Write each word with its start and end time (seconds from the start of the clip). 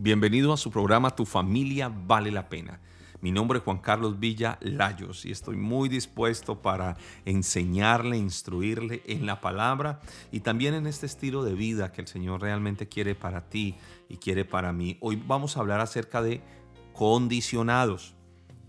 Bienvenido 0.00 0.52
a 0.52 0.56
su 0.56 0.70
programa 0.70 1.10
Tu 1.10 1.26
familia 1.26 1.88
vale 1.92 2.30
la 2.30 2.48
pena. 2.48 2.78
Mi 3.20 3.32
nombre 3.32 3.58
es 3.58 3.64
Juan 3.64 3.78
Carlos 3.78 4.20
Villa 4.20 4.56
Layos 4.60 5.26
y 5.26 5.32
estoy 5.32 5.56
muy 5.56 5.88
dispuesto 5.88 6.62
para 6.62 6.96
enseñarle, 7.24 8.16
instruirle 8.16 9.02
en 9.06 9.26
la 9.26 9.40
palabra 9.40 9.98
y 10.30 10.38
también 10.38 10.74
en 10.74 10.86
este 10.86 11.06
estilo 11.06 11.42
de 11.42 11.54
vida 11.54 11.90
que 11.90 12.00
el 12.00 12.06
Señor 12.06 12.42
realmente 12.42 12.86
quiere 12.86 13.16
para 13.16 13.48
ti 13.48 13.74
y 14.08 14.18
quiere 14.18 14.44
para 14.44 14.72
mí. 14.72 14.98
Hoy 15.00 15.20
vamos 15.26 15.56
a 15.56 15.60
hablar 15.60 15.80
acerca 15.80 16.22
de 16.22 16.42
condicionados 16.92 18.14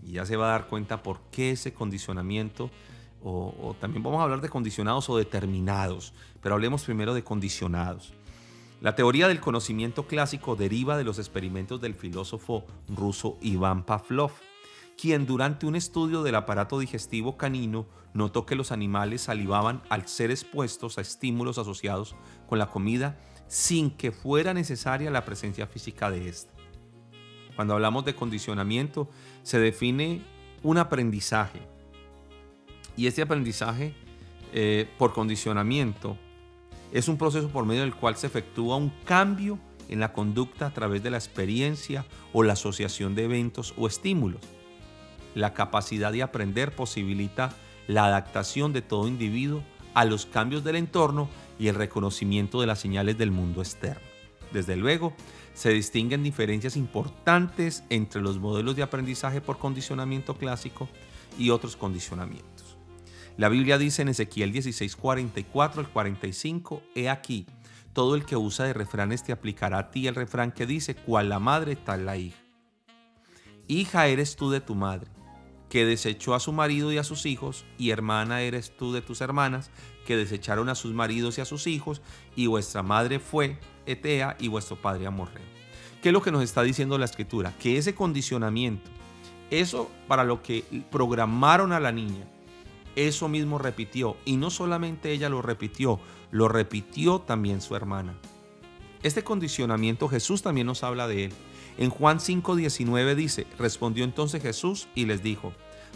y 0.02 0.14
ya 0.14 0.26
se 0.26 0.34
va 0.34 0.48
a 0.48 0.58
dar 0.58 0.66
cuenta 0.66 1.00
por 1.04 1.20
qué 1.30 1.52
ese 1.52 1.72
condicionamiento 1.72 2.72
o, 3.22 3.54
o 3.62 3.74
también 3.74 4.02
vamos 4.02 4.18
a 4.18 4.24
hablar 4.24 4.40
de 4.40 4.48
condicionados 4.48 5.08
o 5.08 5.16
determinados, 5.16 6.12
pero 6.42 6.56
hablemos 6.56 6.82
primero 6.82 7.14
de 7.14 7.22
condicionados. 7.22 8.14
La 8.80 8.94
teoría 8.94 9.28
del 9.28 9.40
conocimiento 9.40 10.06
clásico 10.06 10.56
deriva 10.56 10.96
de 10.96 11.04
los 11.04 11.18
experimentos 11.18 11.82
del 11.82 11.94
filósofo 11.94 12.64
ruso 12.88 13.36
Iván 13.42 13.84
Pavlov, 13.84 14.30
quien 14.96 15.26
durante 15.26 15.66
un 15.66 15.76
estudio 15.76 16.22
del 16.22 16.34
aparato 16.34 16.78
digestivo 16.78 17.36
canino 17.36 17.86
notó 18.14 18.46
que 18.46 18.54
los 18.54 18.72
animales 18.72 19.20
salivaban 19.20 19.82
al 19.90 20.08
ser 20.08 20.30
expuestos 20.30 20.96
a 20.96 21.02
estímulos 21.02 21.58
asociados 21.58 22.16
con 22.48 22.58
la 22.58 22.70
comida 22.70 23.20
sin 23.48 23.90
que 23.90 24.12
fuera 24.12 24.54
necesaria 24.54 25.10
la 25.10 25.26
presencia 25.26 25.66
física 25.66 26.10
de 26.10 26.30
ésta. 26.30 26.52
Cuando 27.56 27.74
hablamos 27.74 28.06
de 28.06 28.14
condicionamiento, 28.14 29.10
se 29.42 29.58
define 29.58 30.22
un 30.62 30.78
aprendizaje. 30.78 31.60
Y 32.96 33.08
este 33.08 33.20
aprendizaje 33.20 33.94
eh, 34.54 34.88
por 34.96 35.12
condicionamiento 35.12 36.16
es 36.92 37.08
un 37.08 37.16
proceso 37.16 37.48
por 37.48 37.64
medio 37.64 37.82
del 37.82 37.94
cual 37.94 38.16
se 38.16 38.26
efectúa 38.26 38.76
un 38.76 38.90
cambio 39.04 39.58
en 39.88 40.00
la 40.00 40.12
conducta 40.12 40.66
a 40.66 40.74
través 40.74 41.02
de 41.02 41.10
la 41.10 41.18
experiencia 41.18 42.06
o 42.32 42.42
la 42.42 42.52
asociación 42.54 43.14
de 43.14 43.24
eventos 43.24 43.74
o 43.76 43.86
estímulos. 43.86 44.40
La 45.34 45.54
capacidad 45.54 46.12
de 46.12 46.22
aprender 46.22 46.74
posibilita 46.74 47.54
la 47.86 48.06
adaptación 48.06 48.72
de 48.72 48.82
todo 48.82 49.08
individuo 49.08 49.62
a 49.94 50.04
los 50.04 50.26
cambios 50.26 50.62
del 50.64 50.76
entorno 50.76 51.28
y 51.58 51.68
el 51.68 51.74
reconocimiento 51.74 52.60
de 52.60 52.66
las 52.66 52.78
señales 52.78 53.18
del 53.18 53.30
mundo 53.30 53.60
externo. 53.60 54.02
Desde 54.52 54.76
luego, 54.76 55.12
se 55.54 55.70
distinguen 55.70 56.22
diferencias 56.22 56.76
importantes 56.76 57.84
entre 57.90 58.20
los 58.20 58.38
modelos 58.38 58.76
de 58.76 58.82
aprendizaje 58.82 59.40
por 59.40 59.58
condicionamiento 59.58 60.36
clásico 60.36 60.88
y 61.38 61.50
otros 61.50 61.76
condicionamientos. 61.76 62.49
La 63.40 63.48
Biblia 63.48 63.78
dice 63.78 64.02
en 64.02 64.10
Ezequiel 64.10 64.52
16, 64.52 64.96
44 64.96 65.80
al 65.80 65.88
45, 65.88 66.82
He 66.94 67.08
aquí, 67.08 67.46
todo 67.94 68.14
el 68.14 68.26
que 68.26 68.36
usa 68.36 68.66
de 68.66 68.74
refranes 68.74 69.24
te 69.24 69.32
aplicará 69.32 69.78
a 69.78 69.90
ti 69.90 70.06
el 70.06 70.14
refrán 70.14 70.52
que 70.52 70.66
dice, 70.66 70.94
cual 70.94 71.30
la 71.30 71.38
madre, 71.38 71.74
tal 71.74 72.04
la 72.04 72.18
hija. 72.18 72.36
Hija 73.66 74.08
eres 74.08 74.36
tú 74.36 74.50
de 74.50 74.60
tu 74.60 74.74
madre, 74.74 75.10
que 75.70 75.86
desechó 75.86 76.34
a 76.34 76.38
su 76.38 76.52
marido 76.52 76.92
y 76.92 76.98
a 76.98 77.02
sus 77.02 77.24
hijos, 77.24 77.64
y 77.78 77.92
hermana 77.92 78.42
eres 78.42 78.76
tú 78.76 78.92
de 78.92 79.00
tus 79.00 79.22
hermanas, 79.22 79.70
que 80.04 80.18
desecharon 80.18 80.68
a 80.68 80.74
sus 80.74 80.92
maridos 80.92 81.38
y 81.38 81.40
a 81.40 81.46
sus 81.46 81.66
hijos, 81.66 82.02
y 82.36 82.46
vuestra 82.46 82.82
madre 82.82 83.20
fue 83.20 83.58
Etea 83.86 84.36
y 84.38 84.48
vuestro 84.48 84.76
padre 84.76 85.06
Amorreo. 85.06 85.46
¿Qué 86.02 86.10
es 86.10 86.12
lo 86.12 86.20
que 86.20 86.30
nos 86.30 86.42
está 86.42 86.62
diciendo 86.62 86.98
la 86.98 87.06
escritura? 87.06 87.54
Que 87.58 87.78
ese 87.78 87.94
condicionamiento, 87.94 88.90
eso 89.50 89.90
para 90.08 90.24
lo 90.24 90.42
que 90.42 90.62
programaron 90.90 91.72
a 91.72 91.80
la 91.80 91.90
niña, 91.90 92.26
eso 92.96 93.28
mismo 93.28 93.58
repitió. 93.58 94.16
Y 94.24 94.36
no 94.36 94.50
solamente 94.50 95.12
ella 95.12 95.28
lo 95.28 95.42
repitió, 95.42 96.00
lo 96.30 96.48
repitió 96.48 97.20
también 97.20 97.60
su 97.60 97.76
hermana. 97.76 98.14
Este 99.02 99.24
condicionamiento 99.24 100.08
Jesús 100.08 100.42
también 100.42 100.66
nos 100.66 100.82
habla 100.82 101.08
de 101.08 101.26
él. 101.26 101.32
En 101.78 101.90
Juan 101.90 102.18
5:19 102.18 103.14
dice, 103.14 103.46
respondió 103.58 104.04
entonces 104.04 104.42
Jesús 104.42 104.88
y 104.94 105.06
les 105.06 105.22
dijo, 105.22 105.52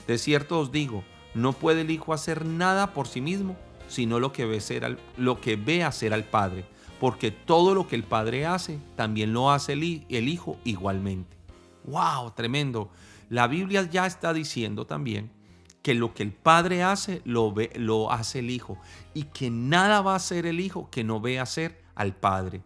de 0.07 0.19
cierto 0.19 0.61
os 0.61 0.73
digo, 0.73 1.05
no 1.35 1.53
puede 1.53 1.83
el 1.83 1.91
Hijo 1.91 2.15
hacer 2.15 2.47
nada 2.47 2.95
por 2.95 3.07
sí 3.07 3.21
mismo, 3.21 3.57
sino 3.89 4.21
lo 4.21 4.33
que 4.33 4.47
ve, 4.47 5.85
hacer 5.85 6.15
al 6.15 6.25
Padre, 6.25 6.65
porque 7.01 7.31
todo 7.31 7.75
lo 7.75 7.87
que 7.87 7.97
el 7.97 8.05
Padre 8.05 8.47
hace, 8.47 8.79
también 8.97 9.33
lo 9.33 9.51
hace 9.51 9.75
el, 9.75 10.07
el 10.09 10.29
Hijo 10.29 10.57
igualmente. 10.65 11.37
¡Wow! 11.85 12.31
Tremendo. 12.35 12.89
La 13.29 13.47
Biblia 13.47 13.83
ya 13.91 14.07
está 14.07 14.33
diciendo 14.33 14.87
también 14.87 15.31
que 15.85 15.93
lo 15.93 16.15
que 16.15 16.23
el 16.23 16.33
padre 16.33 16.83
hace 16.83 17.21
lo, 17.27 17.53
ve, 17.53 17.71
lo 17.77 18.11
hace 18.11 18.39
el 18.39 18.49
hijo 18.49 18.79
y 19.13 19.25
que 19.25 19.51
nada 19.51 20.01
va 20.01 20.15
a 20.15 20.17
hacer 20.17 20.47
el 20.47 20.59
hijo 20.59 20.89
que 20.91 21.05
no 21.05 21.21
ve 21.21 21.39
hacer 21.39 21.85
al 21.95 22.17
padre. 22.17 22.63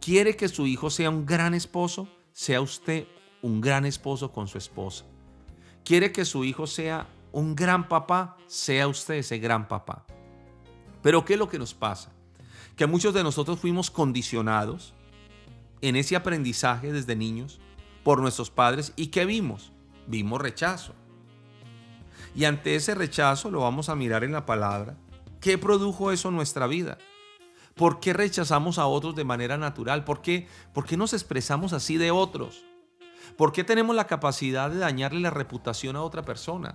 ¿Quiere 0.00 0.36
que 0.36 0.46
su 0.46 0.68
hijo 0.68 0.88
sea 0.88 1.10
un 1.10 1.26
gran 1.26 1.52
esposo? 1.52 2.08
Sea 2.32 2.60
usted 2.60 3.08
un 3.42 3.60
gran 3.60 3.84
esposo 3.84 4.30
con 4.30 4.46
su 4.46 4.56
esposa. 4.56 5.04
¿Quiere 5.84 6.12
que 6.12 6.24
su 6.24 6.44
hijo 6.44 6.68
sea 6.68 7.08
un 7.32 7.56
gran 7.56 7.88
papá? 7.88 8.36
Sea 8.46 8.86
usted 8.86 9.14
ese 9.14 9.40
gran 9.40 9.66
papá. 9.66 10.06
Pero 11.02 11.24
¿qué 11.24 11.32
es 11.32 11.40
lo 11.40 11.48
que 11.48 11.58
nos 11.58 11.74
pasa? 11.74 12.12
Que 12.76 12.86
muchos 12.86 13.12
de 13.14 13.24
nosotros 13.24 13.58
fuimos 13.58 13.90
condicionados 13.90 14.94
en 15.80 15.96
ese 15.96 16.14
aprendizaje 16.14 16.92
desde 16.92 17.16
niños 17.16 17.58
por 18.04 18.20
nuestros 18.20 18.48
padres 18.48 18.92
y 18.94 19.08
¿qué 19.08 19.24
vimos? 19.24 19.72
Vimos 20.06 20.40
rechazo. 20.40 20.94
Y 22.34 22.44
ante 22.44 22.74
ese 22.74 22.94
rechazo, 22.94 23.50
lo 23.50 23.60
vamos 23.60 23.88
a 23.88 23.94
mirar 23.94 24.24
en 24.24 24.32
la 24.32 24.46
palabra, 24.46 24.96
¿qué 25.40 25.58
produjo 25.58 26.12
eso 26.12 26.28
en 26.28 26.36
nuestra 26.36 26.66
vida? 26.66 26.98
¿Por 27.74 28.00
qué 28.00 28.12
rechazamos 28.12 28.78
a 28.78 28.86
otros 28.86 29.14
de 29.14 29.24
manera 29.24 29.56
natural? 29.56 30.04
¿Por 30.04 30.20
qué, 30.20 30.48
¿Por 30.74 30.84
qué 30.84 30.96
nos 30.96 31.12
expresamos 31.12 31.72
así 31.72 31.96
de 31.96 32.10
otros? 32.10 32.64
¿Por 33.36 33.52
qué 33.52 33.62
tenemos 33.62 33.94
la 33.94 34.06
capacidad 34.06 34.70
de 34.70 34.78
dañarle 34.78 35.20
la 35.20 35.30
reputación 35.30 35.94
a 35.94 36.02
otra 36.02 36.22
persona? 36.22 36.74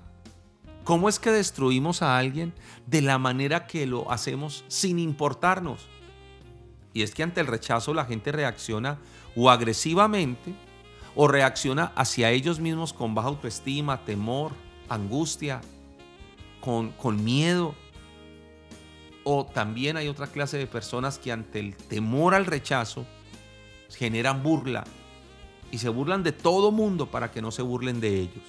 ¿Cómo 0.86 1.10
es 1.10 1.20
que 1.20 1.32
destruimos 1.32 2.02
a 2.02 2.18
alguien 2.18 2.54
de 2.88 3.02
la 3.02 3.18
manera 3.18 3.68
que 3.68 3.86
lo 3.86 4.12
hacemos 4.12 4.64
sin 4.68 5.00
importarnos? 5.00 5.88
Y 6.94 7.02
es 7.02 7.14
que 7.14 7.24
ante 7.24 7.42
el 7.42 7.48
rechazo 7.48 7.94
la 7.94 8.06
gente 8.06 8.32
reacciona 8.32 9.00
o 9.36 9.50
agresivamente 9.50 10.54
o 11.16 11.28
reacciona 11.28 11.92
hacia 11.96 12.32
ellos 12.32 12.60
mismos 12.60 12.94
con 12.94 13.16
baja 13.16 13.30
autoestima, 13.30 14.06
temor, 14.06 14.52
angustia, 14.90 15.62
con, 16.62 16.92
con 16.92 17.24
miedo. 17.24 17.76
O 19.24 19.46
también 19.46 19.98
hay 19.98 20.08
otra 20.08 20.28
clase 20.28 20.58
de 20.58 20.68
personas 20.68 21.18
que 21.18 21.32
ante 21.32 21.60
el 21.60 21.76
temor 21.76 22.34
al 22.34 22.46
rechazo 22.46 23.06
generan 23.90 24.44
burla 24.44 24.84
y 25.72 25.78
se 25.78 25.90
burlan 25.90 26.24
de 26.24 26.32
todo 26.32 26.72
mundo 26.72 27.08
para 27.10 27.32
que 27.32 27.42
no 27.42 27.52
se 27.52 27.62
burlen 27.62 28.00
de 28.00 28.20
ellos. 28.20 28.44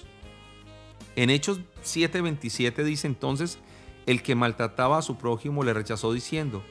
En 1.15 1.29
Hechos 1.29 1.59
7:27 1.83 2.83
dice 2.83 3.07
entonces, 3.07 3.57
el 4.05 4.21
que 4.21 4.35
maltrataba 4.35 4.97
a 4.97 5.01
su 5.01 5.17
prójimo 5.17 5.63
le 5.63 5.73
rechazó 5.73 6.13
diciendo, 6.13 6.63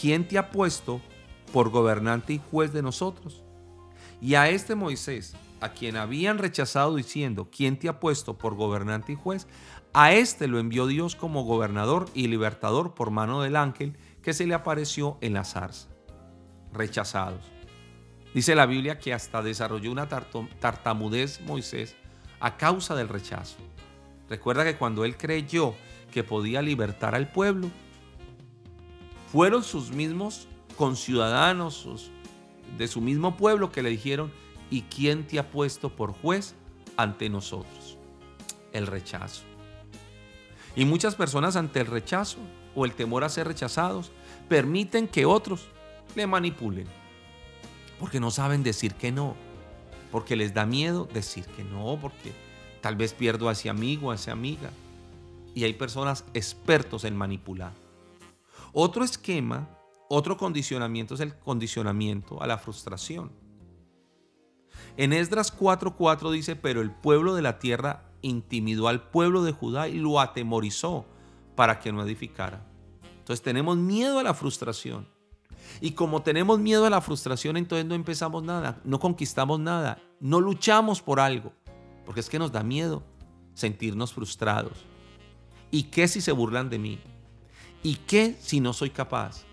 ¿quién 0.00 0.28
te 0.28 0.38
ha 0.38 0.50
puesto 0.50 1.00
por 1.52 1.70
gobernante 1.70 2.34
y 2.34 2.40
juez 2.50 2.72
de 2.72 2.82
nosotros? 2.82 3.42
Y 4.20 4.34
a 4.34 4.48
este 4.48 4.74
Moisés, 4.74 5.34
a 5.60 5.70
quien 5.70 5.96
habían 5.96 6.38
rechazado 6.38 6.96
diciendo, 6.96 7.48
¿quién 7.50 7.78
te 7.78 7.88
ha 7.88 8.00
puesto 8.00 8.36
por 8.36 8.54
gobernante 8.54 9.12
y 9.12 9.14
juez? 9.14 9.46
A 9.92 10.12
este 10.12 10.48
lo 10.48 10.58
envió 10.58 10.86
Dios 10.86 11.16
como 11.16 11.44
gobernador 11.44 12.06
y 12.14 12.28
libertador 12.28 12.94
por 12.94 13.10
mano 13.10 13.42
del 13.42 13.56
ángel 13.56 13.96
que 14.22 14.34
se 14.34 14.46
le 14.46 14.54
apareció 14.54 15.16
en 15.20 15.32
la 15.34 15.44
zarza. 15.44 15.88
Rechazados. 16.72 17.44
Dice 18.34 18.54
la 18.54 18.66
Biblia 18.66 18.98
que 18.98 19.14
hasta 19.14 19.40
desarrolló 19.40 19.90
una 19.90 20.08
tartamudez 20.08 21.40
Moisés 21.40 21.96
a 22.40 22.58
causa 22.58 22.94
del 22.94 23.08
rechazo. 23.08 23.56
Recuerda 24.28 24.64
que 24.64 24.76
cuando 24.76 25.04
él 25.04 25.16
creyó 25.16 25.74
que 26.10 26.22
podía 26.22 26.60
libertar 26.60 27.14
al 27.14 27.30
pueblo, 27.30 27.70
fueron 29.32 29.64
sus 29.64 29.90
mismos 29.90 30.48
conciudadanos 30.76 32.10
de 32.76 32.88
su 32.88 33.00
mismo 33.00 33.36
pueblo 33.36 33.72
que 33.72 33.82
le 33.82 33.90
dijeron, 33.90 34.32
¿Y 34.70 34.82
quién 34.82 35.26
te 35.26 35.38
ha 35.38 35.50
puesto 35.50 35.94
por 35.94 36.12
juez 36.12 36.54
ante 36.96 37.28
nosotros? 37.28 37.98
El 38.72 38.86
rechazo. 38.86 39.42
Y 40.74 40.84
muchas 40.84 41.14
personas 41.14 41.56
ante 41.56 41.80
el 41.80 41.86
rechazo 41.86 42.38
o 42.74 42.84
el 42.84 42.92
temor 42.92 43.24
a 43.24 43.28
ser 43.28 43.46
rechazados 43.46 44.12
permiten 44.48 45.08
que 45.08 45.24
otros 45.24 45.68
le 46.14 46.26
manipulen. 46.26 46.86
Porque 47.98 48.20
no 48.20 48.30
saben 48.30 48.62
decir 48.62 48.94
que 48.94 49.10
no. 49.10 49.34
Porque 50.12 50.36
les 50.36 50.52
da 50.52 50.66
miedo 50.66 51.08
decir 51.12 51.46
que 51.46 51.64
no. 51.64 51.98
Porque 52.00 52.32
tal 52.82 52.96
vez 52.96 53.14
pierdo 53.14 53.48
a 53.48 53.52
ese 53.52 53.70
amigo, 53.70 54.10
a 54.10 54.16
esa 54.16 54.32
amiga. 54.32 54.70
Y 55.54 55.64
hay 55.64 55.72
personas 55.72 56.24
expertos 56.34 57.04
en 57.04 57.16
manipular. 57.16 57.72
Otro 58.72 59.04
esquema, 59.04 59.70
otro 60.10 60.36
condicionamiento 60.36 61.14
es 61.14 61.20
el 61.20 61.34
condicionamiento 61.38 62.42
a 62.42 62.46
la 62.46 62.58
frustración. 62.58 63.32
En 64.96 65.12
Esdras 65.12 65.56
4:4 65.56 66.30
dice, 66.30 66.56
pero 66.56 66.80
el 66.80 66.90
pueblo 66.90 67.34
de 67.34 67.42
la 67.42 67.58
tierra 67.58 68.04
intimidó 68.22 68.88
al 68.88 69.02
pueblo 69.02 69.42
de 69.42 69.52
Judá 69.52 69.88
y 69.88 69.98
lo 69.98 70.20
atemorizó 70.20 71.06
para 71.54 71.80
que 71.80 71.92
no 71.92 72.02
edificara. 72.02 72.64
Entonces 73.18 73.42
tenemos 73.42 73.76
miedo 73.76 74.18
a 74.18 74.22
la 74.22 74.34
frustración. 74.34 75.08
Y 75.80 75.92
como 75.92 76.22
tenemos 76.22 76.58
miedo 76.58 76.86
a 76.86 76.90
la 76.90 77.00
frustración, 77.00 77.56
entonces 77.56 77.86
no 77.86 77.94
empezamos 77.94 78.42
nada, 78.42 78.80
no 78.84 79.00
conquistamos 79.00 79.58
nada, 79.60 79.98
no 80.20 80.40
luchamos 80.40 81.02
por 81.02 81.20
algo, 81.20 81.52
porque 82.04 82.20
es 82.20 82.30
que 82.30 82.38
nos 82.38 82.52
da 82.52 82.62
miedo 82.62 83.02
sentirnos 83.54 84.12
frustrados. 84.12 84.84
¿Y 85.70 85.84
qué 85.84 86.08
si 86.08 86.20
se 86.20 86.32
burlan 86.32 86.70
de 86.70 86.78
mí? 86.78 87.00
¿Y 87.82 87.96
qué 87.96 88.36
si 88.40 88.60
no 88.60 88.72
soy 88.72 88.90
capaz? 88.90 89.44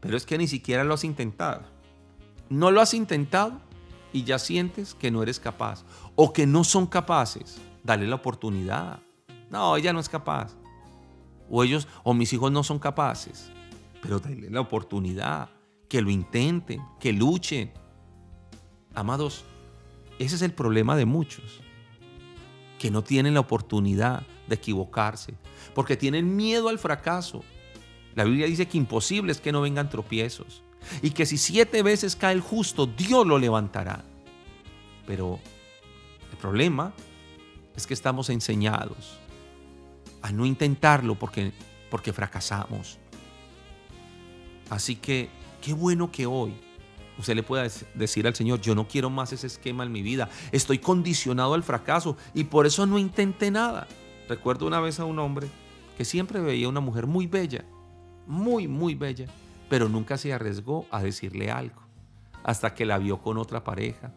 Pero 0.00 0.16
es 0.16 0.24
que 0.24 0.38
ni 0.38 0.48
siquiera 0.48 0.82
lo 0.84 0.94
has 0.94 1.04
intentado. 1.04 1.62
No 2.48 2.70
lo 2.70 2.80
has 2.80 2.94
intentado 2.94 3.60
y 4.12 4.24
ya 4.24 4.38
sientes 4.38 4.94
que 4.94 5.10
no 5.10 5.22
eres 5.22 5.38
capaz 5.38 5.84
o 6.16 6.32
que 6.32 6.46
no 6.46 6.64
son 6.64 6.86
capaces. 6.86 7.60
Dale 7.82 8.06
la 8.06 8.16
oportunidad. 8.16 9.00
No, 9.50 9.76
ella 9.76 9.92
no 9.92 10.00
es 10.00 10.08
capaz. 10.08 10.54
O 11.48 11.64
ellos 11.64 11.88
o 12.04 12.14
mis 12.14 12.32
hijos 12.32 12.52
no 12.52 12.62
son 12.62 12.78
capaces. 12.78 13.50
Pero 14.02 14.18
dale 14.18 14.50
la 14.50 14.60
oportunidad. 14.60 15.48
Que 15.88 16.00
lo 16.00 16.10
intenten, 16.10 16.80
que 17.00 17.12
luchen. 17.12 17.72
Amados, 18.94 19.44
ese 20.18 20.36
es 20.36 20.42
el 20.42 20.52
problema 20.52 20.96
de 20.96 21.04
muchos. 21.04 21.60
Que 22.78 22.90
no 22.90 23.02
tienen 23.02 23.34
la 23.34 23.40
oportunidad 23.40 24.22
de 24.46 24.54
equivocarse. 24.54 25.34
Porque 25.74 25.96
tienen 25.96 26.36
miedo 26.36 26.68
al 26.68 26.78
fracaso. 26.78 27.42
La 28.14 28.24
Biblia 28.24 28.46
dice 28.46 28.68
que 28.68 28.78
imposible 28.78 29.32
es 29.32 29.40
que 29.40 29.52
no 29.52 29.60
vengan 29.60 29.90
tropiezos. 29.90 30.62
Y 31.02 31.10
que 31.10 31.26
si 31.26 31.38
siete 31.38 31.82
veces 31.82 32.16
cae 32.16 32.34
el 32.34 32.40
justo, 32.40 32.86
Dios 32.86 33.26
lo 33.26 33.38
levantará. 33.38 34.04
Pero 35.06 35.38
el 36.30 36.36
problema 36.38 36.92
es 37.76 37.86
que 37.86 37.94
estamos 37.94 38.30
enseñados 38.30 39.18
a 40.22 40.32
no 40.32 40.46
intentarlo 40.46 41.14
porque, 41.14 41.52
porque 41.90 42.12
fracasamos. 42.12 42.98
Así 44.68 44.96
que 44.96 45.28
qué 45.60 45.72
bueno 45.72 46.10
que 46.10 46.26
hoy 46.26 46.54
usted 47.18 47.34
le 47.34 47.42
pueda 47.42 47.66
decir 47.94 48.26
al 48.26 48.34
Señor, 48.34 48.60
yo 48.60 48.74
no 48.74 48.88
quiero 48.88 49.10
más 49.10 49.32
ese 49.32 49.46
esquema 49.46 49.84
en 49.84 49.92
mi 49.92 50.02
vida, 50.02 50.28
estoy 50.52 50.78
condicionado 50.78 51.54
al 51.54 51.62
fracaso 51.62 52.16
y 52.34 52.44
por 52.44 52.66
eso 52.66 52.86
no 52.86 52.98
intenté 52.98 53.50
nada. 53.50 53.86
Recuerdo 54.28 54.66
una 54.66 54.80
vez 54.80 55.00
a 55.00 55.04
un 55.04 55.18
hombre 55.18 55.48
que 55.98 56.04
siempre 56.04 56.40
veía 56.40 56.68
una 56.68 56.80
mujer 56.80 57.06
muy 57.06 57.26
bella, 57.26 57.64
muy, 58.26 58.68
muy 58.68 58.94
bella, 58.94 59.26
pero 59.70 59.88
nunca 59.88 60.18
se 60.18 60.32
arriesgó 60.32 60.84
a 60.90 61.00
decirle 61.00 61.50
algo, 61.50 61.80
hasta 62.42 62.74
que 62.74 62.84
la 62.84 62.98
vio 62.98 63.22
con 63.22 63.38
otra 63.38 63.62
pareja, 63.62 64.12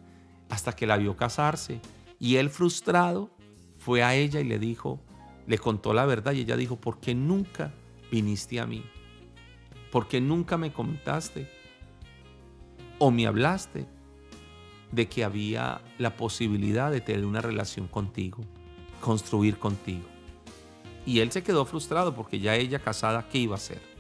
hasta 0.50 0.76
que 0.76 0.88
la 0.88 0.98
vio 0.98 1.16
casarse, 1.16 1.80
y 2.20 2.38
él 2.38 2.50
frustrado 2.50 3.30
fue 3.78 4.02
a 4.02 4.16
ella 4.16 4.40
y 4.40 4.46
le 4.46 4.58
dijo, 4.58 5.00
le 5.46 5.60
contó 5.60 5.94
la 5.94 6.06
verdad 6.06 6.34
y 6.34 6.42
ella 6.42 6.58
dijo, 6.58 6.78
¿por 6.78 7.00
qué 7.00 7.14
nunca 7.14 7.72
viniste 8.12 8.60
a 8.60 8.66
mí? 8.66 8.84
¿Por 9.92 10.08
qué 10.08 10.20
nunca 10.20 10.58
me 10.58 10.74
comentaste 10.74 11.48
o 12.98 13.12
me 13.12 13.28
hablaste 13.28 13.86
de 14.92 15.08
que 15.08 15.24
había 15.24 15.82
la 16.00 16.18
posibilidad 16.18 16.90
de 16.90 17.02
tener 17.02 17.26
una 17.26 17.42
relación 17.42 17.88
contigo, 17.88 18.44
construir 19.02 19.60
contigo? 19.60 20.08
Y 21.06 21.20
él 21.20 21.32
se 21.32 21.44
quedó 21.44 21.64
frustrado 21.66 22.16
porque 22.16 22.40
ya 22.40 22.56
ella 22.56 22.80
casada, 22.80 23.28
¿qué 23.30 23.38
iba 23.38 23.54
a 23.54 23.58
hacer? 23.58 23.93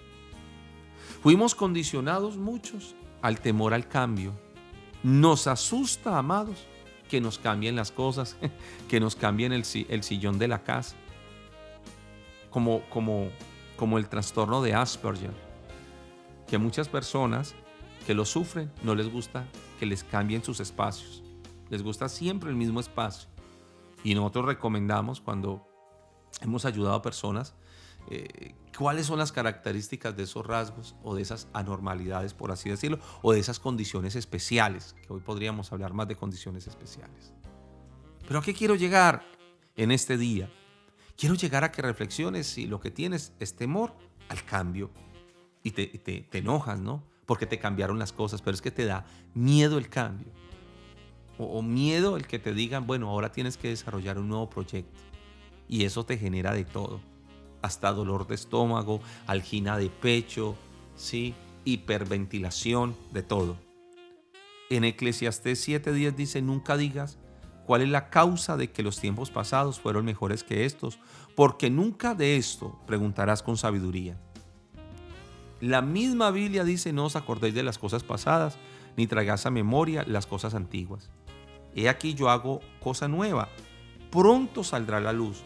Fuimos 1.23 1.55
condicionados 1.55 2.35
muchos 2.35 2.95
al 3.21 3.39
temor 3.39 3.73
al 3.73 3.87
cambio. 3.87 4.33
Nos 5.03 5.47
asusta, 5.47 6.17
amados, 6.17 6.67
que 7.09 7.21
nos 7.21 7.37
cambien 7.37 7.77
las 7.77 7.93
cosas, 7.93 8.35
que 8.89 8.99
nos 8.99 9.15
cambien 9.15 9.53
el, 9.53 9.63
sillón 9.63 10.37
de 10.37 10.49
la 10.49 10.63
casa. 10.63 10.97
Como 12.49 12.81
el 13.97 14.09
trastorno 14.09 14.61
de 14.61 14.73
Asperger, 14.73 15.31
que 16.45 16.57
muchas 16.57 16.89
personas 16.89 17.55
que 18.05 18.13
lo 18.13 18.25
sufren 18.25 18.69
no 18.83 18.93
les 18.93 19.09
gusta 19.09 19.45
que 19.79 19.85
les 19.85 20.03
cambien 20.03 20.43
sus 20.43 20.59
espacios. 20.59 21.23
Les 21.69 21.83
gusta 21.83 22.09
siempre 22.09 22.49
el 22.49 22.57
mismo 22.57 22.81
espacio. 22.81 23.29
Y 24.03 24.13
nosotros 24.13 24.45
recomendamos 24.45 25.21
cuando 25.21 25.65
hemos 26.41 26.65
ayudado 26.65 26.95
a 26.95 27.01
personas 27.01 27.55
eh, 28.09 28.55
cuáles 28.77 29.05
son 29.05 29.19
las 29.19 29.31
características 29.31 30.15
de 30.15 30.23
esos 30.23 30.45
rasgos 30.45 30.95
o 31.03 31.15
de 31.15 31.21
esas 31.21 31.47
anormalidades, 31.53 32.33
por 32.33 32.51
así 32.51 32.69
decirlo, 32.69 32.99
o 33.21 33.33
de 33.33 33.39
esas 33.39 33.59
condiciones 33.59 34.15
especiales, 34.15 34.95
que 35.01 35.13
hoy 35.13 35.21
podríamos 35.21 35.71
hablar 35.71 35.93
más 35.93 36.07
de 36.07 36.15
condiciones 36.15 36.67
especiales. 36.67 37.33
Pero 38.27 38.39
¿a 38.39 38.41
qué 38.41 38.53
quiero 38.53 38.75
llegar 38.75 39.23
en 39.75 39.91
este 39.91 40.17
día? 40.17 40.49
Quiero 41.17 41.35
llegar 41.35 41.63
a 41.63 41.71
que 41.71 41.81
reflexiones 41.81 42.47
si 42.47 42.65
lo 42.65 42.79
que 42.79 42.91
tienes 42.91 43.33
es 43.39 43.55
temor 43.55 43.93
al 44.29 44.43
cambio 44.43 44.91
y 45.61 45.71
te, 45.71 45.85
te 45.87 46.37
enojas, 46.37 46.79
¿no? 46.79 47.03
Porque 47.25 47.45
te 47.45 47.59
cambiaron 47.59 47.99
las 47.99 48.11
cosas, 48.11 48.41
pero 48.41 48.55
es 48.55 48.61
que 48.61 48.71
te 48.71 48.85
da 48.85 49.05
miedo 49.33 49.77
el 49.77 49.89
cambio. 49.89 50.27
O, 51.37 51.45
o 51.45 51.61
miedo 51.61 52.17
el 52.17 52.27
que 52.27 52.39
te 52.39 52.53
digan, 52.53 52.85
bueno, 52.85 53.09
ahora 53.09 53.31
tienes 53.31 53.57
que 53.57 53.69
desarrollar 53.69 54.17
un 54.17 54.27
nuevo 54.27 54.49
proyecto. 54.49 54.99
Y 55.67 55.85
eso 55.85 56.05
te 56.05 56.17
genera 56.17 56.53
de 56.53 56.65
todo 56.65 57.12
hasta 57.63 57.93
dolor 57.93 58.27
de 58.27 58.35
estómago, 58.35 59.01
algina 59.25 59.77
de 59.77 59.89
pecho, 59.89 60.55
¿sí? 60.95 61.33
hiperventilación, 61.65 62.95
de 63.11 63.23
todo. 63.23 63.57
En 64.69 64.83
Eclesiastés 64.83 65.67
7:10 65.67 66.13
dice, 66.15 66.41
nunca 66.41 66.77
digas 66.77 67.17
cuál 67.65 67.81
es 67.81 67.89
la 67.89 68.09
causa 68.09 68.57
de 68.57 68.71
que 68.71 68.83
los 68.83 68.99
tiempos 68.99 69.31
pasados 69.31 69.79
fueron 69.79 70.05
mejores 70.05 70.43
que 70.43 70.65
estos, 70.65 70.99
porque 71.35 71.69
nunca 71.69 72.13
de 72.13 72.35
esto 72.35 72.77
preguntarás 72.85 73.41
con 73.41 73.57
sabiduría. 73.57 74.19
La 75.61 75.81
misma 75.81 76.29
Biblia 76.31 76.65
dice, 76.65 76.91
no 76.91 77.05
os 77.05 77.15
acordéis 77.15 77.55
de 77.55 77.63
las 77.63 77.77
cosas 77.77 78.03
pasadas, 78.03 78.57
ni 78.97 79.07
traigáis 79.07 79.45
a 79.45 79.51
memoria 79.51 80.03
las 80.05 80.27
cosas 80.27 80.53
antiguas. 80.53 81.09
He 81.73 81.87
aquí 81.87 82.13
yo 82.13 82.29
hago 82.29 82.59
cosa 82.81 83.07
nueva, 83.07 83.47
pronto 84.11 84.65
saldrá 84.65 84.99
la 84.99 85.13
luz 85.13 85.43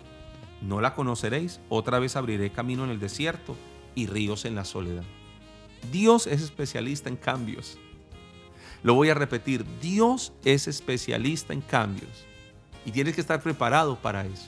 no 0.61 0.81
la 0.81 0.93
conoceréis, 0.93 1.59
otra 1.69 1.99
vez 1.99 2.15
abriré 2.15 2.51
camino 2.51 2.83
en 2.83 2.89
el 2.89 2.99
desierto 2.99 3.55
y 3.95 4.07
ríos 4.07 4.45
en 4.45 4.55
la 4.55 4.65
soledad. 4.65 5.03
Dios 5.91 6.27
es 6.27 6.41
especialista 6.41 7.09
en 7.09 7.15
cambios. 7.15 7.77
Lo 8.83 8.93
voy 8.93 9.09
a 9.09 9.13
repetir, 9.13 9.65
Dios 9.81 10.33
es 10.45 10.67
especialista 10.67 11.53
en 11.53 11.61
cambios 11.61 12.25
y 12.85 12.91
tienes 12.91 13.15
que 13.15 13.21
estar 13.21 13.41
preparado 13.41 13.97
para 13.97 14.25
eso. 14.25 14.47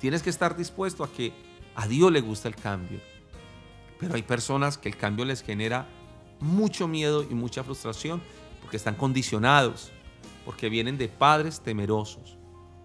Tienes 0.00 0.22
que 0.22 0.30
estar 0.30 0.56
dispuesto 0.56 1.04
a 1.04 1.12
que 1.12 1.32
a 1.74 1.86
Dios 1.86 2.10
le 2.10 2.20
gusta 2.20 2.48
el 2.48 2.56
cambio. 2.56 3.00
Pero 3.98 4.14
hay 4.14 4.22
personas 4.22 4.76
que 4.76 4.88
el 4.88 4.96
cambio 4.96 5.24
les 5.24 5.42
genera 5.42 5.86
mucho 6.40 6.88
miedo 6.88 7.22
y 7.22 7.34
mucha 7.34 7.62
frustración 7.62 8.20
porque 8.60 8.76
están 8.76 8.96
condicionados, 8.96 9.92
porque 10.44 10.68
vienen 10.68 10.98
de 10.98 11.08
padres 11.08 11.60
temerosos 11.60 12.36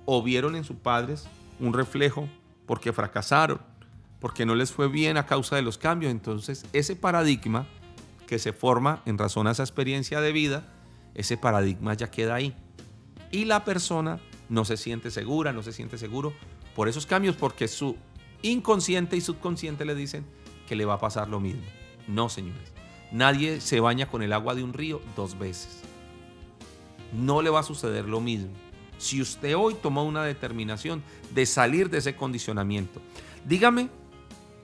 o 0.06 0.22
vieron 0.22 0.56
en 0.56 0.64
sus 0.64 0.78
padres 0.78 1.28
un 1.60 1.74
reflejo 1.74 2.28
porque 2.66 2.94
fracasaron, 2.94 3.60
porque 4.20 4.46
no 4.46 4.56
les 4.56 4.72
fue 4.72 4.88
bien 4.88 5.18
a 5.18 5.26
causa 5.26 5.56
de 5.56 5.62
los 5.62 5.78
cambios. 5.78 6.12
Entonces, 6.12 6.66
ese 6.74 6.96
paradigma 6.96 7.68
que 8.28 8.40
se 8.40 8.54
forma 8.54 9.02
en 9.06 9.18
razón 9.18 9.48
a 9.48 9.52
esa 9.52 9.64
experiencia 9.64 10.22
de 10.22 10.32
vida, 10.32 10.74
ese 11.16 11.38
paradigma 11.38 11.94
ya 11.94 12.12
queda 12.12 12.36
ahí. 12.36 12.56
Y 13.32 13.46
la 13.46 13.64
persona 13.64 14.20
no 14.50 14.66
se 14.66 14.78
siente 14.78 15.12
segura, 15.12 15.54
no 15.54 15.64
se 15.64 15.74
siente 15.74 15.98
seguro 15.98 16.34
por 16.76 16.88
esos 16.88 17.06
cambios, 17.06 17.36
porque 17.36 17.68
su 17.68 17.96
inconsciente 18.42 19.18
y 19.18 19.22
subconsciente 19.22 19.86
le 19.86 19.96
dicen 19.96 20.26
que 20.68 20.76
le 20.76 20.86
va 20.86 20.96
a 20.96 21.00
pasar 21.00 21.30
lo 21.30 21.40
mismo. 21.40 21.64
No, 22.08 22.30
señores. 22.30 22.74
Nadie 23.12 23.62
se 23.62 23.80
baña 23.80 24.08
con 24.08 24.22
el 24.22 24.34
agua 24.34 24.54
de 24.54 24.64
un 24.64 24.74
río 24.74 25.02
dos 25.16 25.40
veces. 25.40 25.82
No 27.14 27.42
le 27.42 27.50
va 27.50 27.62
a 27.62 27.64
suceder 27.64 28.06
lo 28.06 28.20
mismo 28.20 28.52
si 28.98 29.22
usted 29.22 29.56
hoy 29.56 29.76
tomó 29.76 30.04
una 30.04 30.24
determinación 30.24 31.04
de 31.34 31.46
salir 31.46 31.90
de 31.90 32.00
ese 32.00 32.16
condicionamiento. 32.16 33.02
Dígame, 33.46 33.90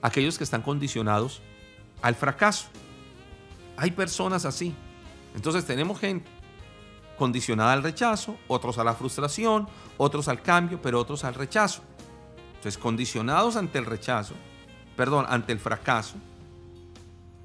aquellos 0.02 0.38
que 0.38 0.44
están 0.44 0.62
condicionados 0.62 1.40
al 2.02 2.14
fracaso. 2.14 2.66
Hay 3.76 3.90
personas 3.90 4.44
así. 4.44 4.74
Entonces 5.34 5.64
tenemos 5.64 5.98
gente 5.98 6.28
condicionada 7.16 7.72
al 7.72 7.82
rechazo, 7.82 8.36
otros 8.48 8.78
a 8.78 8.84
la 8.84 8.94
frustración, 8.94 9.68
otros 9.96 10.28
al 10.28 10.42
cambio, 10.42 10.80
pero 10.82 11.00
otros 11.00 11.24
al 11.24 11.34
rechazo. 11.34 11.82
Entonces, 12.56 12.78
condicionados 12.78 13.56
ante 13.56 13.78
el 13.78 13.84
rechazo, 13.84 14.34
perdón, 14.96 15.26
ante 15.28 15.52
el 15.52 15.58
fracaso, 15.58 16.16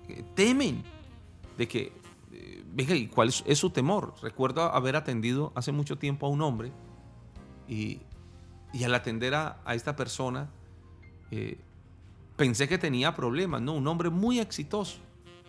eh, 0.08 0.24
temen 0.34 0.84
de 1.58 1.68
que 1.68 1.92
¿y 2.78 3.08
cuál 3.08 3.30
es, 3.46 3.58
su 3.58 3.70
temor? 3.70 4.14
Recuerdo 4.22 4.64
haber 4.64 4.96
atendido 4.96 5.52
hace 5.56 5.72
mucho 5.72 5.98
tiempo 5.98 6.28
a 6.28 6.30
un 6.30 6.42
hombre 6.42 6.72
y, 7.68 8.02
al 8.84 8.94
atender 8.94 9.34
a, 9.36 9.62
esta 9.74 9.96
persona 9.96 10.50
eh, 11.32 11.60
pensé 12.36 12.68
que 12.68 12.78
tenía 12.78 13.16
problemas, 13.16 13.62
¿no? 13.62 13.74
Un 13.74 13.88
hombre 13.88 14.10
muy 14.10 14.40
exitoso, 14.40 14.98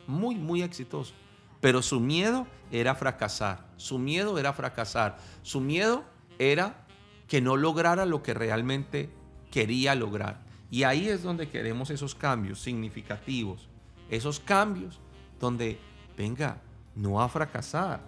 muy, 0.07 0.35
muy 0.35 0.63
exitoso. 0.63 1.15
Pero 1.61 1.83
su 1.83 2.01
miedo 2.01 2.47
era 2.73 2.95
fracasar, 2.95 3.67
su 3.77 3.99
miedo 3.99 4.39
era 4.39 4.53
fracasar, 4.53 5.19
su 5.43 5.61
miedo 5.61 6.05
era 6.39 6.87
que 7.29 7.41
no 7.41 7.57
lograra 7.57 8.07
lo 8.07 8.23
que 8.23 8.35
realmente 8.35 9.11
quería 9.51 9.95
lograr. 9.95 10.43
Y 10.71 10.85
ahí 10.85 11.09
es 11.09 11.23
donde 11.23 11.49
queremos 11.49 11.91
esos 11.91 12.15
cambios 12.15 12.61
significativos, 12.61 13.69
esos 14.09 14.41
cambios 14.41 15.01
donde 15.39 15.79
venga, 16.17 16.61
no 17.01 17.13
va 17.13 17.25
a 17.25 17.29
fracasar. 17.29 18.01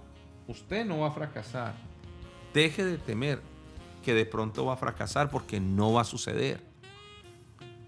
Usted 0.46 0.84
no 0.84 0.98
va 1.00 1.08
a 1.08 1.12
fracasar. 1.12 1.74
Deje 2.52 2.84
de 2.84 2.98
temer 2.98 3.40
que 4.04 4.12
de 4.12 4.26
pronto 4.26 4.66
va 4.66 4.74
a 4.74 4.76
fracasar 4.76 5.30
porque 5.30 5.60
no 5.60 5.94
va 5.94 6.02
a 6.02 6.04
suceder. 6.04 6.62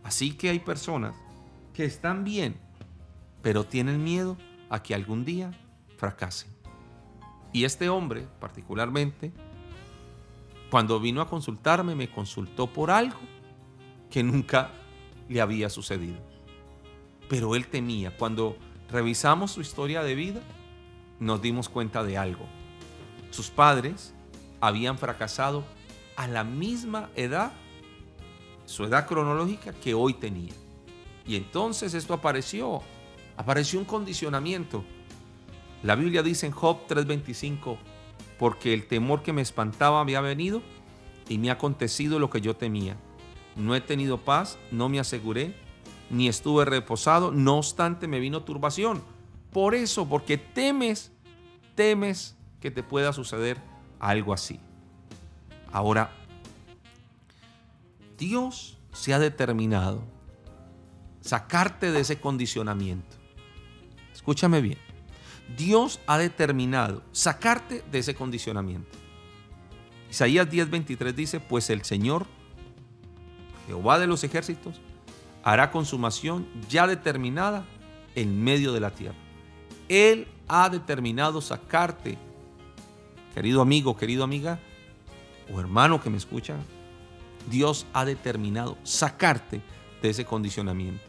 Así 0.03 0.33
que 0.33 0.49
hay 0.49 0.61
personas 0.61 1.15
que 1.75 1.85
están 1.85 2.25
bien, 2.25 2.57
pero 3.43 3.65
tienen 3.65 4.03
miedo 4.03 4.39
a 4.71 4.83
que 4.83 4.95
algún 4.95 5.25
día 5.25 5.53
fracasen. 5.99 6.51
Y 7.53 7.65
este 7.65 7.89
hombre, 7.91 8.27
particularmente, 8.41 9.33
cuando 10.71 11.01
vino 11.01 11.21
a 11.21 11.29
consultarme, 11.29 11.95
me 11.95 12.11
consultó 12.11 12.67
por 12.67 12.91
algo 12.91 13.19
que 14.11 14.23
nunca 14.23 14.71
le 15.29 15.41
había 15.41 15.69
sucedido. 15.69 16.19
Pero 17.29 17.55
él 17.55 17.67
temía. 17.67 18.17
Cuando 18.17 18.57
revisamos 18.91 19.53
su 19.53 19.61
historia 19.61 20.03
de 20.03 20.15
vida, 20.15 20.41
nos 21.25 21.41
dimos 21.41 21.69
cuenta 21.69 22.05
de 22.05 22.19
algo. 22.19 22.45
Sus 23.31 23.49
padres 23.49 24.13
habían 24.61 24.99
fracasado 24.99 25.65
a 26.17 26.29
la 26.29 26.45
misma 26.45 27.09
edad, 27.17 27.53
su 28.67 28.85
edad 28.85 29.07
cronológica 29.07 29.73
que 29.73 29.95
hoy 29.95 30.15
tenía. 30.15 30.53
Y 31.27 31.37
entonces 31.37 31.95
esto 31.95 32.13
apareció, 32.13 32.83
apareció 33.37 33.79
un 33.79 33.87
condicionamiento. 33.87 34.85
La 35.83 35.97
Biblia 35.97 36.23
dice 36.23 36.47
en 36.47 36.53
Job 36.53 36.87
3:25, 36.87 37.79
porque 38.39 38.75
el 38.75 38.87
temor 38.87 39.23
que 39.23 39.33
me 39.33 39.43
espantaba 39.43 40.01
había 40.01 40.21
venido 40.21 40.63
y 41.29 41.39
me 41.39 41.49
ha 41.49 41.55
acontecido 41.55 42.19
lo 42.19 42.29
que 42.29 42.43
yo 42.43 42.55
temía. 42.55 42.97
No 43.57 43.75
he 43.75 43.81
tenido 43.81 44.19
paz, 44.19 44.59
no 44.71 44.91
me 44.91 45.01
aseguré, 45.01 45.57
ni 46.11 46.29
estuve 46.29 46.67
reposado, 46.67 47.33
no 47.33 47.57
obstante 47.57 48.09
me 48.09 48.21
vino 48.21 48.43
turbación. 48.43 49.03
Por 49.53 49.75
eso, 49.75 50.07
porque 50.09 50.37
temes, 50.37 51.14
temes 51.75 52.37
que 52.61 52.71
te 52.71 52.83
pueda 52.83 53.13
suceder 53.13 53.61
algo 54.01 54.33
así. 54.33 54.61
Ahora, 55.73 56.11
Dios 58.17 58.79
se 58.93 59.13
ha 59.13 59.19
determinado 59.19 60.03
sacarte 61.21 61.91
de 61.91 62.01
ese 62.01 62.21
condicionamiento. 62.21 63.17
Escúchame 64.13 64.61
bien. 64.61 64.79
Dios 65.57 66.01
ha 66.07 66.19
determinado 66.19 67.03
sacarte 67.13 67.83
de 67.91 67.99
ese 67.99 68.15
condicionamiento. 68.15 68.99
Isaías 70.11 70.49
10:23 70.49 71.13
dice, 71.13 71.41
pues 71.41 71.71
el 71.71 71.85
Señor, 71.85 72.27
Jehová 73.67 73.99
de 73.99 74.07
los 74.07 74.23
ejércitos, 74.25 74.81
hará 75.43 75.71
consumación 75.71 76.47
ya 76.69 76.87
determinada 76.87 77.67
en 78.15 78.43
medio 78.43 78.73
de 78.73 78.81
la 78.81 78.91
tierra. 78.91 79.19
Él 79.89 80.29
ha 80.49 80.69
determinado 80.69 81.41
sacarte, 81.41 82.19
querido 83.35 83.61
amigo, 83.63 83.97
querido 83.97 84.25
amiga, 84.25 84.59
o 85.53 85.61
hermano 85.61 86.01
que 86.01 86.11
me 86.11 86.17
escucha, 86.17 86.57
Dios 87.51 87.87
ha 87.93 88.05
determinado 88.05 88.77
sacarte 88.83 89.61
de 90.03 90.11
ese 90.11 90.25
condicionamiento. 90.25 91.03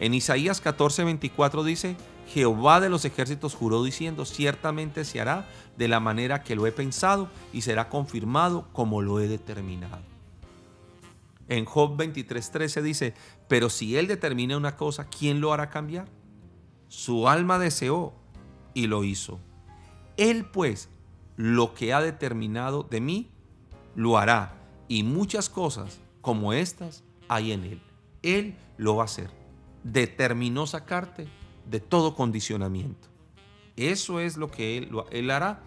En 0.00 0.14
Isaías 0.14 0.62
14:24 0.62 1.64
dice, 1.64 1.96
Jehová 2.28 2.80
de 2.80 2.90
los 2.90 3.04
ejércitos 3.04 3.54
juró 3.54 3.82
diciendo, 3.82 4.24
ciertamente 4.24 5.04
se 5.04 5.20
hará 5.20 5.48
de 5.76 5.88
la 5.88 5.98
manera 5.98 6.42
que 6.42 6.56
lo 6.56 6.66
he 6.66 6.72
pensado 6.72 7.28
y 7.52 7.62
será 7.62 7.88
confirmado 7.88 8.68
como 8.72 9.00
lo 9.00 9.20
he 9.20 9.28
determinado. 9.28 10.02
En 11.48 11.64
Job 11.64 11.96
23:13 11.96 12.82
dice, 12.82 13.14
pero 13.48 13.70
si 13.70 13.96
él 13.96 14.06
determina 14.06 14.56
una 14.56 14.76
cosa, 14.76 15.06
¿quién 15.08 15.40
lo 15.40 15.52
hará 15.52 15.70
cambiar? 15.70 16.06
Su 16.88 17.28
alma 17.28 17.58
deseó 17.58 18.12
y 18.74 18.86
lo 18.86 19.04
hizo. 19.04 19.40
Él 20.16 20.46
pues, 20.46 20.88
lo 21.36 21.74
que 21.74 21.92
ha 21.92 22.00
determinado 22.00 22.82
de 22.82 23.00
mí, 23.00 23.30
lo 23.94 24.18
hará. 24.18 24.54
Y 24.88 25.02
muchas 25.02 25.48
cosas 25.48 26.00
como 26.20 26.52
estas 26.52 27.04
hay 27.28 27.52
en 27.52 27.64
él. 27.64 27.82
Él 28.22 28.56
lo 28.76 28.96
va 28.96 29.02
a 29.02 29.04
hacer. 29.06 29.30
Determinó 29.84 30.66
sacarte 30.66 31.28
de 31.68 31.80
todo 31.80 32.14
condicionamiento. 32.14 33.08
Eso 33.76 34.20
es 34.20 34.36
lo 34.36 34.50
que 34.50 34.78
él, 34.78 34.90
él 35.10 35.30
hará. 35.30 35.62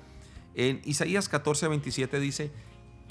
En 0.55 0.81
Isaías 0.83 1.29
14, 1.29 1.67
27 1.69 2.19
dice, 2.19 2.51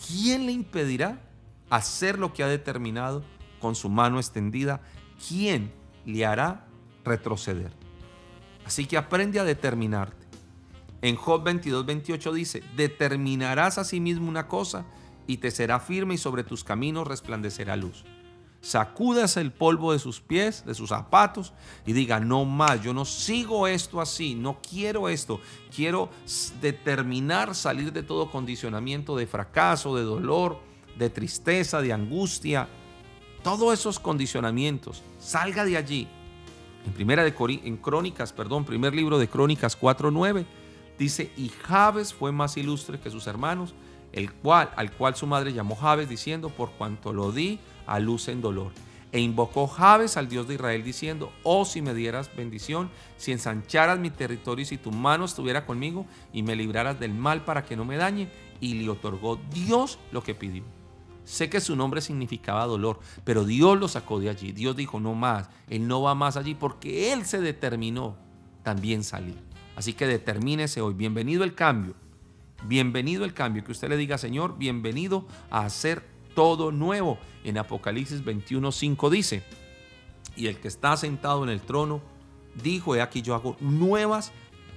¿quién 0.06 0.46
le 0.46 0.52
impedirá 0.52 1.22
hacer 1.70 2.18
lo 2.18 2.34
que 2.34 2.42
ha 2.42 2.48
determinado 2.48 3.24
con 3.60 3.74
su 3.74 3.88
mano 3.88 4.18
extendida? 4.18 4.82
¿Quién 5.26 5.72
le 6.04 6.26
hará 6.26 6.66
retroceder? 7.04 7.79
Así 8.70 8.86
que 8.86 8.96
aprende 8.96 9.40
a 9.40 9.44
determinarte. 9.44 10.28
En 11.02 11.16
Job 11.16 11.42
22, 11.42 11.84
28 11.84 12.32
dice, 12.32 12.62
determinarás 12.76 13.78
a 13.78 13.84
sí 13.84 13.98
mismo 13.98 14.28
una 14.28 14.46
cosa 14.46 14.84
y 15.26 15.38
te 15.38 15.50
será 15.50 15.80
firme 15.80 16.14
y 16.14 16.18
sobre 16.18 16.44
tus 16.44 16.62
caminos 16.62 17.08
resplandecerá 17.08 17.74
luz 17.74 18.04
sacudas 18.60 19.36
el 19.38 19.50
polvo 19.50 19.92
de 19.92 19.98
sus 19.98 20.20
pies, 20.20 20.64
de 20.64 20.74
sus 20.74 20.90
zapatos 20.90 21.52
y 21.84 21.94
diga, 21.94 22.20
no 22.20 22.44
más, 22.44 22.80
yo 22.80 22.92
no 22.92 23.04
sigo 23.04 23.66
esto 23.66 24.00
así, 24.00 24.36
no 24.36 24.60
quiero 24.60 25.08
esto, 25.08 25.40
quiero 25.74 26.10
determinar 26.60 27.56
salir 27.56 27.92
de 27.92 28.04
todo 28.04 28.30
condicionamiento 28.30 29.16
de 29.16 29.26
fracaso, 29.26 29.96
de 29.96 30.02
dolor, 30.02 30.60
de 30.96 31.10
tristeza, 31.10 31.80
de 31.80 31.92
angustia, 31.92 32.68
todos 33.42 33.72
esos 33.72 33.98
condicionamientos, 33.98 35.02
salga 35.18 35.64
de 35.64 35.76
allí. 35.76 36.08
En 36.86 36.92
primera 36.92 37.24
de 37.24 37.34
en 37.38 37.76
Crónicas, 37.76 38.32
perdón, 38.32 38.64
primer 38.64 38.94
libro 38.94 39.18
de 39.18 39.28
Crónicas 39.28 39.76
4:9 39.76 40.46
dice, 40.98 41.32
"Y 41.36 41.48
Jabes 41.48 42.14
fue 42.14 42.32
más 42.32 42.56
ilustre 42.56 42.98
que 42.98 43.10
sus 43.10 43.26
hermanos, 43.26 43.74
el 44.12 44.32
cual 44.32 44.70
al 44.76 44.92
cual 44.92 45.14
su 45.14 45.26
madre 45.26 45.52
llamó 45.52 45.76
Jabes 45.76 46.08
diciendo, 46.08 46.48
por 46.50 46.70
cuanto 46.72 47.12
lo 47.12 47.32
di 47.32 47.58
a 47.86 47.98
luz 48.00 48.28
en 48.28 48.40
dolor. 48.40 48.72
E 49.12 49.20
invocó 49.20 49.66
Jabes 49.66 50.16
al 50.16 50.28
Dios 50.28 50.46
de 50.46 50.54
Israel 50.54 50.84
diciendo, 50.84 51.32
oh 51.42 51.64
si 51.64 51.82
me 51.82 51.94
dieras 51.94 52.30
bendición, 52.34 52.90
si 53.16 53.32
ensancharas 53.32 53.98
mi 53.98 54.10
territorio 54.10 54.62
y 54.62 54.66
si 54.66 54.78
tu 54.78 54.92
mano 54.92 55.24
estuviera 55.24 55.66
conmigo 55.66 56.06
y 56.32 56.42
me 56.44 56.54
libraras 56.54 57.00
del 57.00 57.12
mal 57.12 57.44
para 57.44 57.64
que 57.64 57.76
no 57.76 57.84
me 57.84 57.96
dañe. 57.96 58.30
Y 58.60 58.74
le 58.74 58.90
otorgó 58.90 59.40
Dios 59.52 59.98
lo 60.12 60.22
que 60.22 60.34
pidió. 60.34 60.79
Sé 61.30 61.48
que 61.48 61.60
su 61.60 61.76
nombre 61.76 62.00
significaba 62.00 62.66
dolor, 62.66 62.98
pero 63.22 63.44
Dios 63.44 63.78
lo 63.78 63.86
sacó 63.86 64.18
de 64.18 64.28
allí. 64.28 64.50
Dios 64.50 64.74
dijo, 64.74 64.98
no 64.98 65.14
más, 65.14 65.48
Él 65.68 65.86
no 65.86 66.02
va 66.02 66.16
más 66.16 66.36
allí 66.36 66.56
porque 66.56 67.12
Él 67.12 67.24
se 67.24 67.40
determinó 67.40 68.16
también 68.64 69.04
salir. 69.04 69.36
Así 69.76 69.92
que 69.92 70.08
determínese 70.08 70.80
hoy. 70.80 70.92
Bienvenido 70.92 71.44
el 71.44 71.54
cambio. 71.54 71.94
Bienvenido 72.64 73.24
el 73.24 73.32
cambio. 73.32 73.62
Que 73.62 73.70
usted 73.70 73.88
le 73.88 73.96
diga, 73.96 74.18
Señor, 74.18 74.58
bienvenido 74.58 75.24
a 75.50 75.64
hacer 75.66 76.04
todo 76.34 76.72
nuevo. 76.72 77.16
En 77.44 77.58
Apocalipsis 77.58 78.24
21:5 78.24 79.08
dice, 79.08 79.44
y 80.34 80.48
el 80.48 80.58
que 80.58 80.66
está 80.66 80.96
sentado 80.96 81.44
en 81.44 81.50
el 81.50 81.60
trono 81.60 82.00
dijo, 82.60 82.96
he 82.96 83.02
aquí 83.02 83.22
yo 83.22 83.36
hago 83.36 83.56
nuevas 83.60 84.32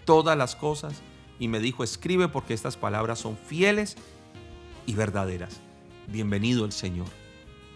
todas 0.05 0.37
las 0.37 0.55
cosas. 0.55 1.01
Y 1.39 1.47
me 1.47 1.59
dijo, 1.59 1.83
escribe 1.83 2.27
porque 2.27 2.53
estas 2.53 2.77
palabras 2.77 3.17
son 3.17 3.37
fieles 3.37 3.97
y 4.85 4.93
verdaderas. 4.93 5.59
Bienvenido 6.07 6.65
el 6.65 6.71
Señor. 6.71 7.07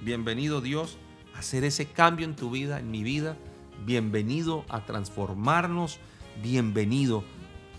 Bienvenido 0.02 0.62
Dios 0.62 0.98
a 1.36 1.40
hacer 1.40 1.64
ese 1.64 1.88
cambio 1.88 2.26
en 2.26 2.36
tu 2.36 2.52
vida, 2.52 2.80
en 2.80 2.92
mi 2.92 3.04
vida. 3.04 3.38
Bienvenido 3.86 4.66
a 4.70 4.86
transformarnos. 4.86 6.00
Bienvenido. 6.42 7.24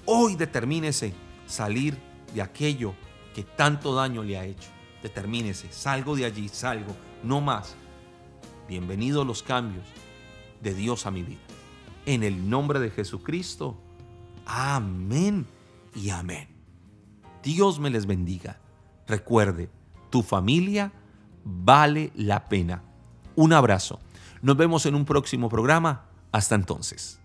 Hoy 0.05 0.37
determínese 0.37 1.13
salir 1.47 1.97
de 2.35 2.43
aquello 2.43 2.95
que 3.35 3.43
tanto 3.45 3.95
daño 3.95 4.23
le 4.23 4.39
ha 4.39 4.45
hecho 4.45 4.79
determínese, 5.03 5.73
salgo 5.73 6.17
de 6.17 6.25
allí, 6.25 6.49
salgo, 6.49 6.95
no 7.23 7.41
más. 7.41 7.77
Bienvenidos 8.69 9.27
los 9.27 9.43
cambios 9.43 9.85
de 10.61 10.75
Dios 10.75 11.07
a 11.07 11.11
mi 11.11 11.23
vida. 11.23 11.41
En 12.07 12.23
el 12.23 12.49
nombre 12.49 12.81
de 12.81 12.91
Jesucristo. 12.91 13.79
Amén 14.47 15.47
y 15.95 16.11
amén. 16.11 16.49
Dios 17.43 17.79
me 17.79 17.91
les 17.91 18.07
bendiga. 18.07 18.59
Recuerde, 19.07 19.71
tu 20.11 20.23
familia 20.23 20.93
vale 21.45 22.13
la 22.15 22.49
pena. 22.49 22.83
Un 23.37 23.53
abrazo. 23.53 24.01
Nos 24.43 24.57
vemos 24.57 24.87
en 24.87 24.95
un 24.95 25.05
próximo 25.05 25.49
programa. 25.49 26.05
Hasta 26.33 26.55
entonces. 26.55 27.21